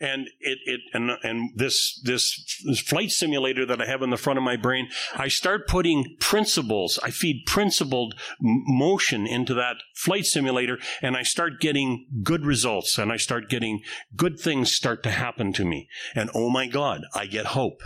[0.00, 4.16] and it, it and and this, this this flight simulator that I have in the
[4.16, 6.98] front of my brain, I start putting principles.
[7.02, 13.12] I feed principled motion into that flight simulator, and I start getting good results, and
[13.12, 13.82] I start getting
[14.16, 17.82] good things start to happen to me, and oh my God, I get hope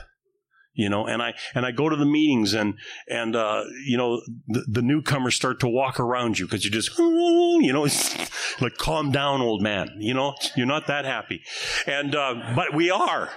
[0.74, 2.74] you know and i and i go to the meetings and
[3.08, 6.96] and uh, you know the, the, newcomers start to walk around you because you just
[6.98, 7.82] you know
[8.60, 10.34] like calm down old man you know?
[10.56, 11.42] You're not that happy.
[11.87, 13.30] And uh, but we are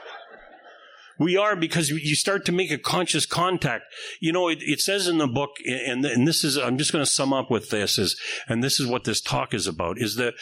[1.19, 3.85] we are because you start to make a conscious contact.
[4.19, 7.03] You know, it, it says in the book, and, and this is, I'm just going
[7.03, 10.15] to sum up with this is, and this is what this talk is about, is
[10.15, 10.35] that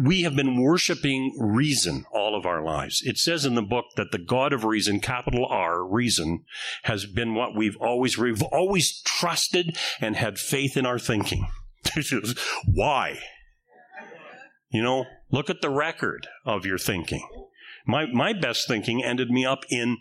[0.00, 3.02] we have been worshiping reason all of our lives.
[3.04, 6.44] It says in the book that the God of reason, capital R, reason,
[6.84, 11.46] has been what we've always, we've always trusted and had faith in our thinking.
[12.66, 13.18] Why?
[14.70, 17.28] You know, look at the record of your thinking.
[17.86, 19.98] My, my best thinking ended me up in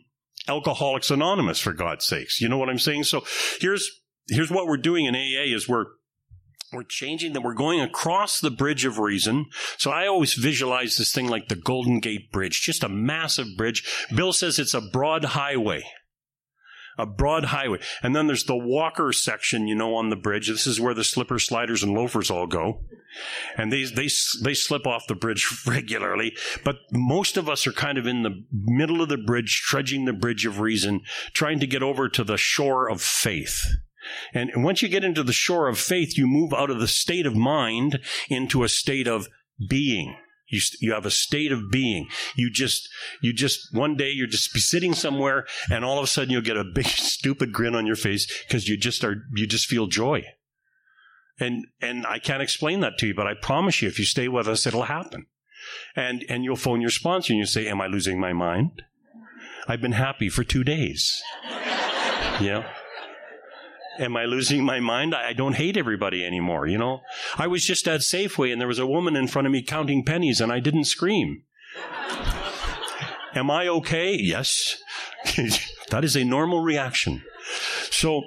[0.48, 2.42] Alcoholics Anonymous, for God's sakes.
[2.42, 3.04] You know what I'm saying?
[3.04, 3.24] So
[3.60, 5.86] here's, here's what we're doing in AA is we're,
[6.74, 9.46] we're changing that we're going across the bridge of reason.
[9.78, 13.84] So I always visualize this thing like the Golden Gate Bridge, just a massive bridge.
[14.16, 15.84] Bill says it's a broad highway
[16.98, 17.80] a broad highway.
[18.02, 20.48] And then there's the walker section, you know, on the bridge.
[20.48, 22.82] This is where the slipper sliders and loafers all go.
[23.58, 24.10] And they, they,
[24.42, 26.36] they slip off the bridge regularly.
[26.64, 30.14] But most of us are kind of in the middle of the bridge, trudging the
[30.14, 31.02] bridge of reason,
[31.34, 33.66] trying to get over to the shore of faith.
[34.34, 37.26] And once you get into the shore of faith, you move out of the state
[37.26, 38.00] of mind
[38.30, 39.28] into a state of
[39.70, 40.16] being.
[40.52, 42.08] You, you have a state of being.
[42.36, 42.88] You just,
[43.22, 46.42] you just, one day you're just be sitting somewhere and all of a sudden you'll
[46.42, 49.88] get a big stupid grin on your face because you just are, you just feel
[49.88, 50.24] joy.
[51.40, 54.28] And, and I can't explain that to you, but I promise you, if you stay
[54.28, 55.26] with us, it'll happen.
[55.96, 58.84] And, and you'll phone your sponsor and you say, am I losing my mind?
[59.68, 61.22] I've been happy for two days.
[61.50, 62.68] yeah.
[64.00, 65.14] Am I losing my mind?
[65.14, 67.02] I don't hate everybody anymore, you know?
[67.38, 70.06] I was just at Safeway and there was a woman in front of me counting
[70.06, 71.44] pennies and I didn't scream.
[73.36, 74.16] Am I okay?
[74.16, 74.82] Yes.
[75.90, 77.24] that is a normal reaction.
[77.90, 78.24] So,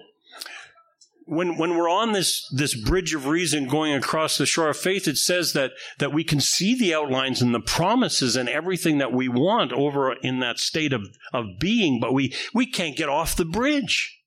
[1.26, 5.08] when when we're on this this bridge of reason going across the shore of faith,
[5.08, 9.12] it says that that we can see the outlines and the promises and everything that
[9.12, 13.36] we want over in that state of of being, but we we can't get off
[13.36, 14.20] the bridge.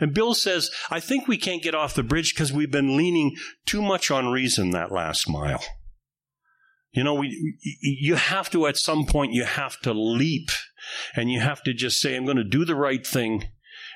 [0.00, 3.36] And Bill says, I think we can't get off the bridge because we've been leaning
[3.66, 5.62] too much on reason that last mile.
[6.92, 10.48] You know, we, you have to, at some point, you have to leap
[11.14, 13.48] and you have to just say, I'm going to do the right thing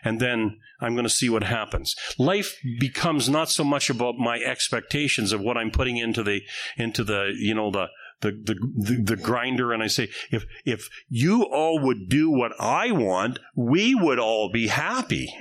[0.05, 1.97] and then I'm going to see what happens.
[2.19, 6.43] Life becomes not so much about my expectations of what I'm putting into the,
[6.77, 7.87] into the, you know, the,
[8.23, 12.53] the, the, the, the, grinder and I say, if, if you all would do what
[12.59, 15.33] I want, we would all be happy.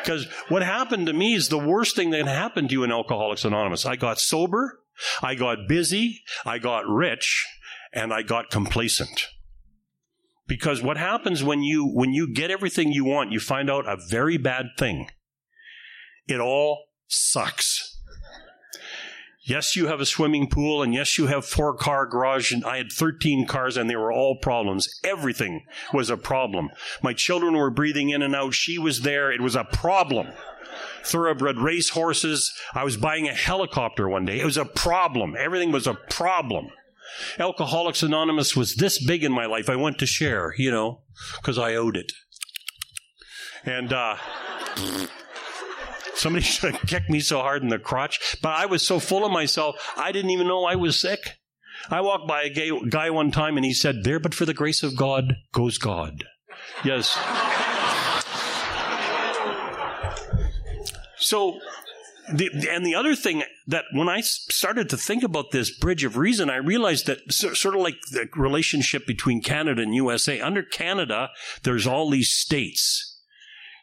[0.00, 3.44] Because what happened to me is the worst thing that happened to you in Alcoholics
[3.44, 3.84] Anonymous.
[3.84, 4.80] I got sober,
[5.22, 7.46] I got busy, I got rich,
[7.92, 9.28] and I got complacent.
[10.46, 13.96] Because what happens when you when you get everything you want, you find out a
[14.08, 15.08] very bad thing.
[16.26, 17.91] It all sucks.
[19.44, 22.76] Yes, you have a swimming pool, and yes, you have four car garage, and I
[22.76, 24.88] had 13 cars, and they were all problems.
[25.02, 26.70] Everything was a problem.
[27.02, 28.54] My children were breathing in and out.
[28.54, 29.32] She was there.
[29.32, 30.28] It was a problem.
[31.04, 32.52] Thoroughbred race horses.
[32.72, 34.38] I was buying a helicopter one day.
[34.38, 35.34] It was a problem.
[35.36, 36.68] Everything was a problem.
[37.38, 39.68] Alcoholics Anonymous was this big in my life.
[39.68, 41.00] I went to share, you know,
[41.36, 42.12] because I owed it.
[43.64, 44.16] And, uh,
[46.22, 49.26] Somebody should have kicked me so hard in the crotch, but I was so full
[49.26, 51.38] of myself, I didn't even know I was sick.
[51.90, 54.54] I walked by a gay, guy one time and he said, There, but for the
[54.54, 56.22] grace of God goes God.
[56.84, 57.08] Yes.
[61.16, 61.58] so,
[62.32, 66.16] the, and the other thing that when I started to think about this bridge of
[66.16, 70.40] reason, I realized that sort of like the relationship between Canada and USA.
[70.40, 71.30] Under Canada,
[71.64, 73.20] there's all these states,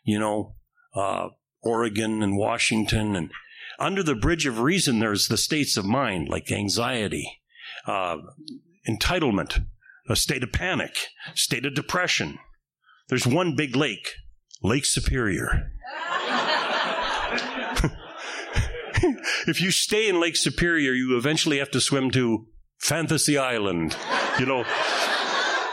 [0.06, 0.56] you know,
[0.95, 1.28] uh,
[1.62, 3.15] Oregon and Washington.
[3.15, 3.32] And
[3.80, 7.41] under the bridge of reason, there's the states of mind like anxiety,
[7.86, 8.17] uh,
[8.88, 9.65] entitlement,
[10.08, 10.95] a state of panic,
[11.36, 12.38] state of depression.
[13.10, 14.15] There's one big lake,
[14.62, 15.72] Lake Superior.
[19.48, 22.45] if you stay in Lake Superior, you eventually have to swim to
[22.80, 23.95] Fantasy Island,
[24.39, 24.63] you know.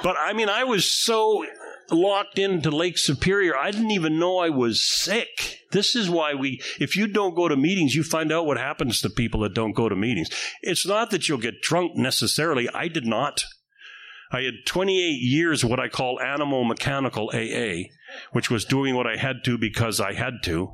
[0.02, 1.44] But I mean, I was so
[1.90, 3.56] locked into Lake Superior.
[3.56, 5.55] I didn't even know I was sick.
[5.76, 9.02] This is why we, if you don't go to meetings, you find out what happens
[9.02, 10.30] to people that don't go to meetings.
[10.62, 12.66] It's not that you'll get drunk necessarily.
[12.70, 13.44] I did not.
[14.32, 17.90] I had 28 years of what I call animal mechanical AA,
[18.32, 20.72] which was doing what I had to because I had to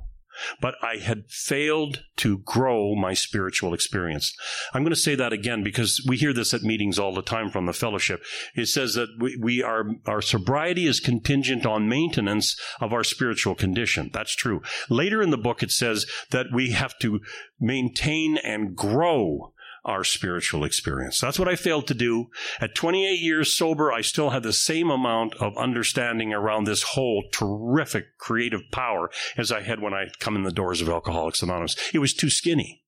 [0.60, 4.34] but I had failed to grow my spiritual experience.
[4.72, 7.50] I'm going to say that again because we hear this at meetings all the time
[7.50, 8.22] from the fellowship.
[8.54, 13.54] It says that we, we are, our sobriety is contingent on maintenance of our spiritual
[13.54, 14.10] condition.
[14.12, 14.62] That's true.
[14.88, 17.20] Later in the book, it says that we have to
[17.60, 19.51] maintain and grow
[19.84, 21.20] our spiritual experience.
[21.20, 22.26] That's what I failed to do.
[22.60, 27.24] At 28 years sober, I still had the same amount of understanding around this whole
[27.32, 31.76] terrific creative power as I had when I come in the doors of Alcoholics Anonymous.
[31.92, 32.84] It was too skinny.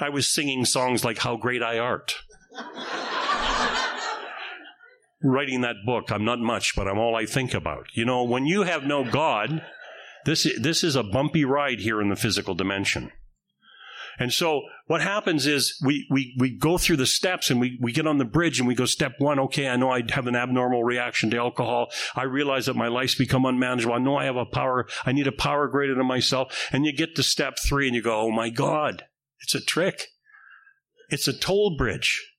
[0.00, 2.14] I was singing songs like How Great I Art.
[5.22, 7.86] Writing that book, I'm not much, but I'm all I think about.
[7.94, 9.62] You know, when you have no God,
[10.24, 13.10] this, this is a bumpy ride here in the physical dimension.
[14.18, 17.92] And so what happens is we, we, we go through the steps and we, we
[17.92, 19.38] get on the bridge and we go step one.
[19.38, 19.68] Okay.
[19.68, 21.88] I know I have an abnormal reaction to alcohol.
[22.16, 23.94] I realize that my life's become unmanageable.
[23.94, 24.86] I know I have a power.
[25.06, 26.68] I need a power greater than myself.
[26.72, 29.04] And you get to step three and you go, Oh my God,
[29.40, 30.08] it's a trick.
[31.10, 32.34] It's a toll bridge.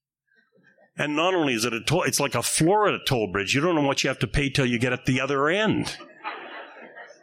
[0.98, 3.56] And not only is it a toll, it's like a Florida toll bridge.
[3.56, 5.98] You don't know what you have to pay till you get at the other end.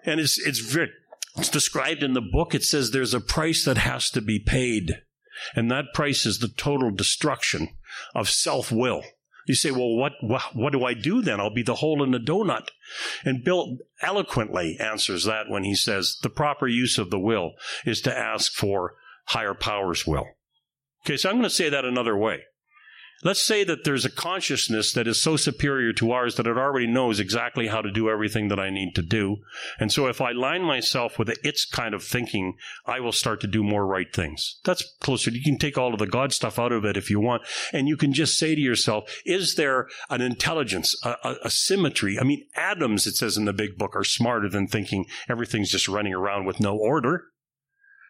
[0.06, 0.90] And it's, it's very,
[1.36, 2.54] it's described in the book.
[2.54, 5.02] It says there's a price that has to be paid.
[5.54, 7.68] And that price is the total destruction
[8.14, 9.02] of self will.
[9.46, 11.38] You say, well, what, what, what do I do then?
[11.38, 12.68] I'll be the hole in the donut.
[13.24, 17.52] And Bill eloquently answers that when he says the proper use of the will
[17.84, 18.94] is to ask for
[19.26, 20.26] higher powers will.
[21.04, 22.42] Okay, so I'm going to say that another way.
[23.22, 26.86] Let's say that there's a consciousness that is so superior to ours that it already
[26.86, 29.38] knows exactly how to do everything that I need to do.
[29.78, 33.46] And so if I line myself with its kind of thinking, I will start to
[33.46, 34.58] do more right things.
[34.64, 35.30] That's closer.
[35.30, 37.42] You can take all of the God stuff out of it if you want.
[37.72, 42.18] And you can just say to yourself, is there an intelligence, a, a, a symmetry?
[42.18, 45.88] I mean, atoms, it says in the big book, are smarter than thinking everything's just
[45.88, 47.24] running around with no order.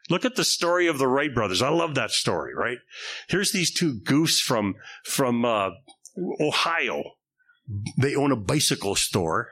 [0.09, 1.63] Look at the story of the Wright brothers.
[1.63, 2.79] I love that story, right?
[3.29, 5.71] Here's these two goofs from, from, uh,
[6.41, 7.03] Ohio.
[7.99, 9.49] They own a bicycle store.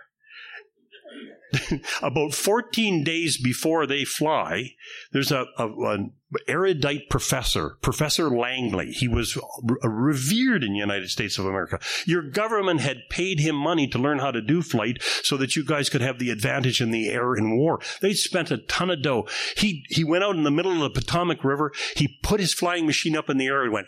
[2.03, 4.71] About 14 days before they fly,
[5.13, 6.13] there's a, a, an
[6.49, 8.93] erudite professor, Professor Langley.
[8.93, 9.39] He was
[9.83, 11.79] revered in the United States of America.
[12.07, 15.65] Your government had paid him money to learn how to do flight so that you
[15.65, 17.81] guys could have the advantage in the air in war.
[18.01, 19.27] They spent a ton of dough.
[19.57, 21.73] He, he went out in the middle of the Potomac River.
[21.97, 23.87] He put his flying machine up in the air and went,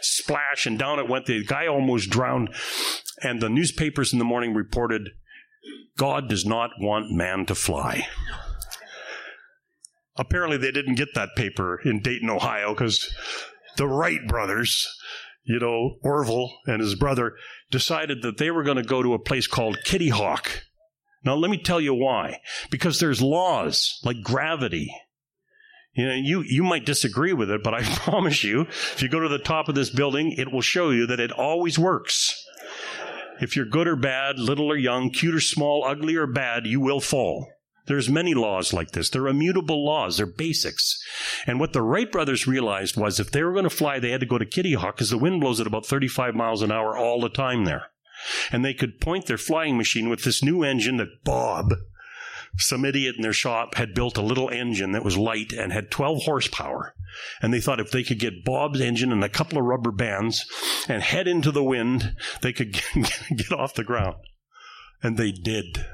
[0.00, 1.26] splash, and down it went.
[1.26, 2.54] The guy almost drowned.
[3.22, 5.10] And the newspapers in the morning reported,
[5.96, 8.06] God does not want man to fly.
[10.20, 13.10] Apparently, they didn't get that paper in Dayton, Ohio, because
[13.78, 14.86] the Wright brothers,
[15.44, 17.36] you know, Orville and his brother,
[17.70, 20.64] decided that they were going to go to a place called Kitty Hawk.
[21.24, 22.40] Now, let me tell you why.
[22.70, 24.94] Because there's laws like gravity.
[25.94, 29.20] You know, you, you might disagree with it, but I promise you, if you go
[29.20, 32.44] to the top of this building, it will show you that it always works.
[33.40, 36.78] If you're good or bad, little or young, cute or small, ugly or bad, you
[36.78, 37.48] will fall.
[37.86, 39.10] There's many laws like this.
[39.10, 40.16] They're immutable laws.
[40.16, 41.02] They're basics.
[41.46, 44.20] And what the Wright brothers realized was if they were going to fly, they had
[44.20, 46.96] to go to Kitty Hawk because the wind blows at about 35 miles an hour
[46.96, 47.86] all the time there.
[48.52, 51.72] And they could point their flying machine with this new engine that Bob,
[52.58, 55.90] some idiot in their shop, had built a little engine that was light and had
[55.90, 56.94] 12 horsepower.
[57.40, 60.44] And they thought if they could get Bob's engine and a couple of rubber bands
[60.88, 64.16] and head into the wind, they could get off the ground.
[65.02, 65.84] And they did.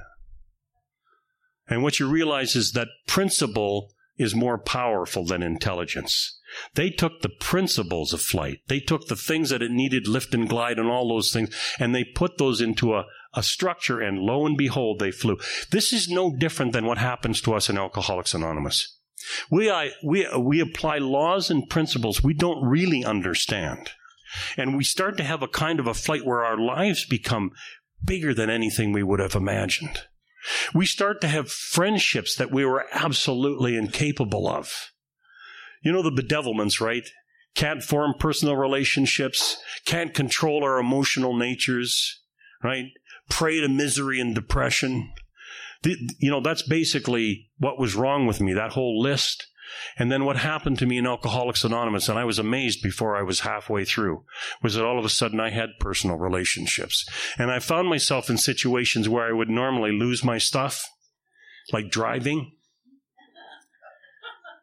[1.69, 6.41] And what you realize is that principle is more powerful than intelligence.
[6.75, 8.61] They took the principles of flight.
[8.69, 11.95] They took the things that it needed, lift and glide and all those things, and
[11.95, 13.05] they put those into a,
[13.35, 15.39] a structure, and lo and behold, they flew.
[15.71, 18.97] This is no different than what happens to us in Alcoholics Anonymous.
[19.51, 23.91] We, I, we, we apply laws and principles we don't really understand.
[24.57, 27.53] And we start to have a kind of a flight where our lives become
[28.05, 30.03] bigger than anything we would have imagined.
[30.75, 34.93] We start to have friendships that we were absolutely incapable of.
[35.83, 37.09] You know the bedevilments, right?
[37.55, 42.21] Can't form personal relationships, can't control our emotional natures,
[42.63, 42.87] right?
[43.31, 45.13] Prey to misery and depression.
[45.83, 49.47] The, you know, that's basically what was wrong with me, that whole list.
[49.99, 53.23] And then what happened to me in Alcoholics Anonymous, and I was amazed before I
[53.23, 54.25] was halfway through,
[54.63, 57.09] was that all of a sudden I had personal relationships.
[57.39, 60.85] And I found myself in situations where I would normally lose my stuff,
[61.73, 62.53] like driving.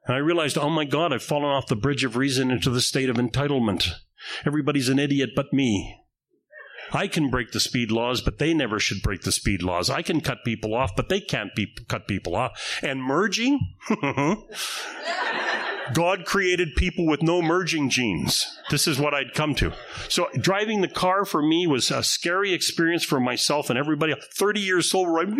[0.05, 2.81] And I realized, oh my God, I've fallen off the bridge of reason into the
[2.81, 3.89] state of entitlement.
[4.45, 6.02] Everybody's an idiot but me.
[6.93, 9.89] I can break the speed laws, but they never should break the speed laws.
[9.89, 12.79] I can cut people off, but they can't be cut people off.
[12.83, 13.59] And merging?
[15.93, 18.57] God created people with no merging genes.
[18.69, 19.73] This is what I'd come to.
[20.07, 24.15] So driving the car for me was a scary experience for myself and everybody.
[24.33, 25.35] 30 years sober, I'm,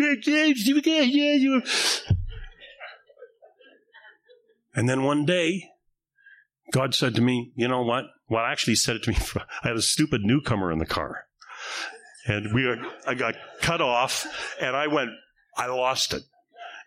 [4.74, 5.70] and then one day,
[6.72, 8.04] God said to me, you know what?
[8.28, 9.16] Well, actually he said it to me.
[9.62, 11.26] I had a stupid newcomer in the car
[12.26, 12.68] and we
[13.06, 14.26] I got cut off,
[14.60, 15.10] and I went,
[15.56, 16.22] I lost it,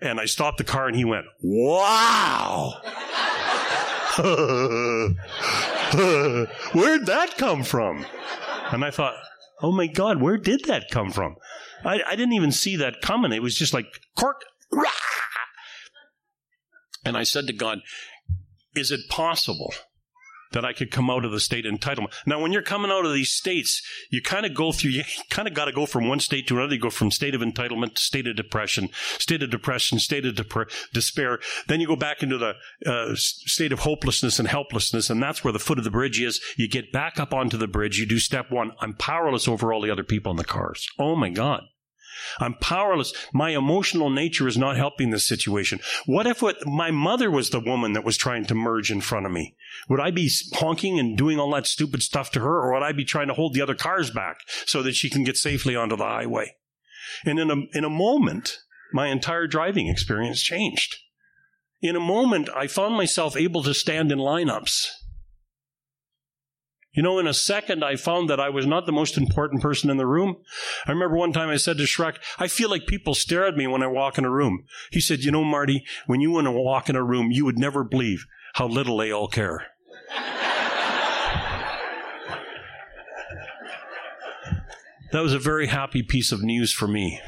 [0.01, 2.81] and I stopped the car, and he went, "Wow."
[6.73, 8.03] Where'd that come from?
[8.71, 9.13] And I thought,
[9.61, 11.35] oh my God, where did that come from?
[11.83, 13.31] I, I didn't even see that coming.
[13.31, 13.85] It was just like
[14.17, 14.41] cork.
[14.71, 14.89] Rah!
[17.05, 17.79] And I said to God,
[18.75, 19.73] is it possible
[20.51, 22.13] that I could come out of the state entitlement?
[22.25, 25.47] Now, when you're coming out of these states, you kind of go through, you kind
[25.47, 26.75] of got to go from one state to another.
[26.75, 28.89] You go from state of entitlement to state of depression,
[29.19, 31.39] state of depression, state of dep- despair.
[31.67, 35.53] Then you go back into the uh, state of hopelessness and helplessness, and that's where
[35.53, 36.41] the foot of the bridge is.
[36.57, 37.99] You get back up onto the bridge.
[37.99, 38.71] You do step one.
[38.79, 40.87] I'm powerless over all the other people in the cars.
[40.99, 41.63] Oh my God.
[42.39, 43.13] I'm powerless.
[43.33, 45.79] My emotional nature is not helping this situation.
[46.05, 49.25] What if what, my mother was the woman that was trying to merge in front
[49.25, 49.55] of me?
[49.89, 52.91] Would I be honking and doing all that stupid stuff to her, or would I
[52.91, 55.95] be trying to hold the other cars back so that she can get safely onto
[55.95, 56.55] the highway?
[57.25, 58.59] And in a, in a moment,
[58.93, 60.97] my entire driving experience changed.
[61.81, 64.87] In a moment, I found myself able to stand in lineups
[66.97, 69.91] you know, in a second, I found that I was not the most important person
[69.91, 70.37] in the room.
[70.87, 73.67] I remember one time I said to Shrek, I feel like people stare at me
[73.67, 74.65] when I walk in a room.
[74.91, 77.59] He said, You know, Marty, when you want to walk in a room, you would
[77.59, 78.25] never believe
[78.55, 79.67] how little they all care.
[85.11, 87.21] that was a very happy piece of news for me.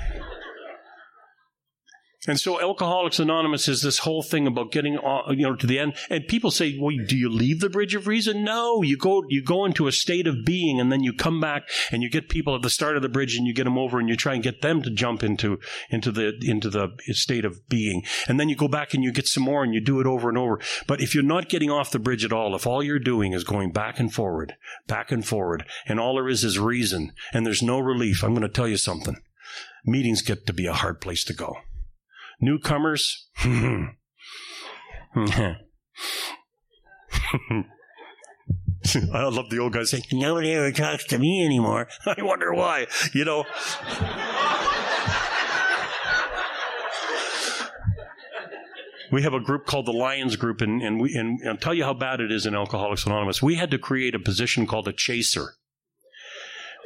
[2.28, 5.95] And so Alcoholics Anonymous is this whole thing about getting you know to the end.
[6.09, 9.41] And people say, "Well, do you leave the bridge of reason?" No, you go you
[9.41, 12.55] go into a state of being, and then you come back and you get people
[12.55, 14.43] at the start of the bridge, and you get them over, and you try and
[14.43, 15.59] get them to jump into
[15.89, 19.28] into the into the state of being, and then you go back and you get
[19.28, 20.59] some more, and you do it over and over.
[20.88, 23.45] But if you're not getting off the bridge at all, if all you're doing is
[23.45, 24.55] going back and forward,
[24.88, 28.41] back and forward, and all there is is reason, and there's no relief, I'm going
[28.41, 29.15] to tell you something.
[29.86, 31.59] Meetings get to be a hard place to go.
[32.41, 33.27] Newcomers.
[38.93, 41.87] I love the old guy saying, nobody ever talks to me anymore.
[42.05, 42.87] I wonder why.
[43.13, 43.45] You know.
[49.11, 51.83] we have a group called the Lions Group, and, and, we, and I'll tell you
[51.83, 53.41] how bad it is in Alcoholics Anonymous.
[53.41, 55.55] We had to create a position called a chaser.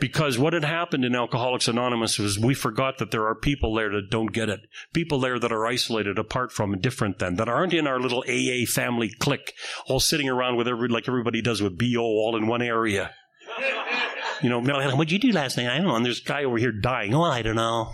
[0.04, 3.90] Because what had happened in Alcoholics Anonymous was we forgot that there are people there
[3.92, 4.68] that don't get it.
[4.92, 8.66] People there that are isolated, apart from, different than, that aren't in our little AA
[8.68, 9.54] family clique,
[9.88, 13.12] all sitting around with every, like everybody does with BO all in one area.
[14.42, 15.70] You know, what'd you do last night?
[15.70, 15.96] I don't know.
[15.96, 17.16] And there's a guy over here dying.
[17.16, 17.94] Oh, I don't know.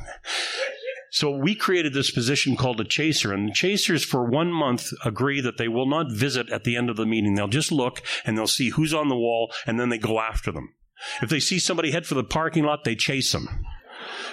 [1.11, 5.41] So we created this position called a chaser, and the chasers for one month agree
[5.41, 7.35] that they will not visit at the end of the meeting.
[7.35, 10.51] They'll just look and they'll see who's on the wall, and then they go after
[10.51, 10.73] them.
[11.21, 13.65] If they see somebody head for the parking lot, they chase them.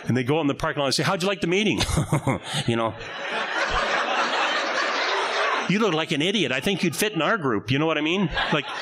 [0.04, 1.80] And they go in the parking lot and say, How'd you like the meeting?
[2.66, 2.94] you know.
[5.68, 6.52] you look like an idiot.
[6.52, 7.70] I think you'd fit in our group.
[7.70, 8.30] You know what I mean?
[8.52, 8.66] Like.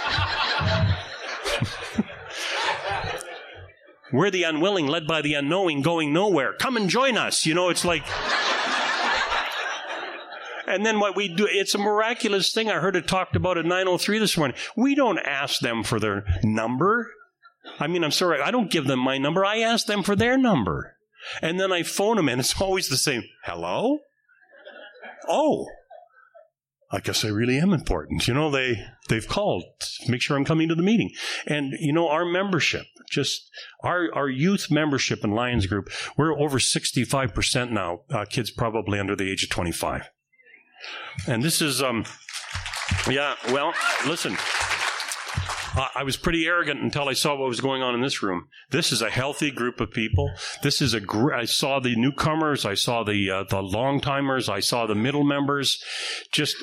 [4.12, 6.52] We're the unwilling, led by the unknowing, going nowhere.
[6.52, 7.46] Come and join us.
[7.46, 8.04] You know, it's like.
[10.66, 12.70] And then what we do, it's a miraculous thing.
[12.70, 14.56] I heard it talked about at 903 this morning.
[14.76, 17.10] We don't ask them for their number.
[17.78, 19.44] I mean, I'm sorry, I don't give them my number.
[19.44, 20.96] I ask them for their number.
[21.40, 23.24] And then I phone them and it's always the same.
[23.44, 23.98] Hello?
[25.28, 25.66] Oh.
[26.90, 28.28] I guess I really am important.
[28.28, 31.10] You know, they, they've called to make sure I'm coming to the meeting.
[31.44, 33.50] And, you know, our membership, just
[33.82, 39.16] our, our youth membership in Lions Group, we're over 65% now, uh, kids probably under
[39.16, 40.08] the age of 25.
[41.26, 42.04] And this is, um,
[43.08, 43.74] yeah, well,
[44.06, 44.36] listen,
[45.76, 48.48] I was pretty arrogant until I saw what was going on in this room.
[48.70, 50.30] This is a healthy group of people.
[50.62, 54.48] This is a gr- I saw the newcomers, I saw the uh, the long timers,
[54.48, 55.82] I saw the middle members.
[56.32, 56.56] Just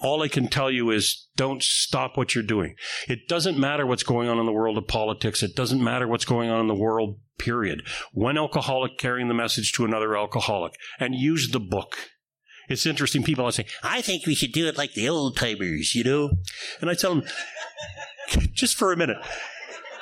[0.00, 2.74] all I can tell you is don't stop what you're doing.
[3.08, 5.42] It doesn't matter what's going on in the world of politics.
[5.42, 7.20] It doesn't matter what's going on in the world.
[7.38, 7.82] Period.
[8.12, 11.96] One alcoholic carrying the message to another alcoholic, and use the book.
[12.68, 13.22] It's interesting.
[13.22, 16.30] People are saying, I think we should do it like the old timers, you know?
[16.80, 17.24] And I tell them,
[18.52, 19.18] just for a minute.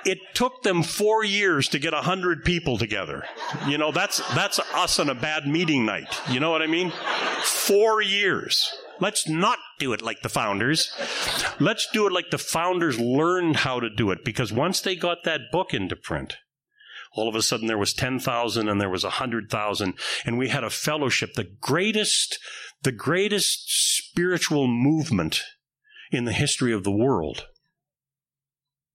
[0.05, 3.25] It took them four years to get a hundred people together.
[3.67, 6.21] You know, that's, that's us on a bad meeting night.
[6.31, 6.93] You know what I mean?
[7.43, 8.73] Four years.
[9.01, 10.93] Let's not do it like the founders.
[11.59, 15.25] Let's do it like the founders learned how to do it because once they got
[15.25, 16.37] that book into print,
[17.13, 19.95] all of a sudden there was 10,000 and there was 100,000
[20.25, 22.39] and we had a fellowship, the greatest,
[22.83, 23.65] the greatest
[23.97, 25.43] spiritual movement
[26.11, 27.47] in the history of the world.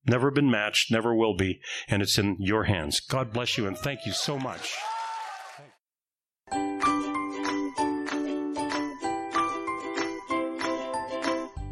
[0.05, 2.99] Never been matched, never will be, and it's in your hands.
[2.99, 4.73] God bless you and thank you so much.